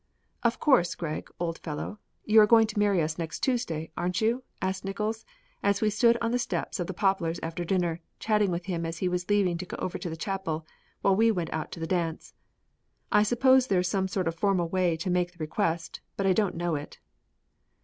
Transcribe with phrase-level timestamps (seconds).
[0.41, 4.41] "Of course, Greg, old fellow, you are going to marry us next Tuesday, aren't you?"
[4.59, 5.25] asked Nickols,
[5.61, 8.97] as we stood on the steps of the Poplars after dinner, chatting with him as
[8.97, 10.65] he was leaving to go over to the chapel
[11.03, 12.33] while we went out to the dance.
[13.11, 16.33] "I suppose there is some sort of formal way to make the request, but I
[16.33, 16.97] don't know it."